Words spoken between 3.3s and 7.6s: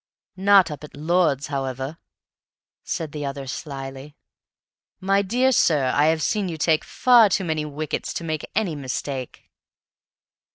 slyly. "My dear sir, I have seen you take far too